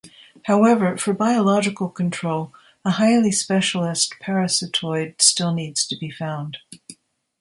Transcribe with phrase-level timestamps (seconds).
[0.45, 2.51] However, for biological control
[2.83, 6.57] a highly specialist parasitoid still needs to be found.